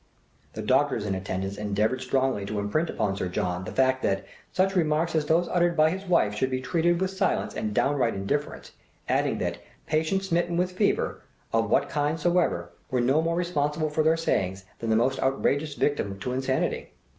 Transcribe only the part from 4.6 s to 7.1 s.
remarks as those uttered by his wife should be treated